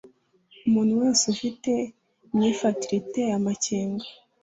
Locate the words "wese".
1.01-1.23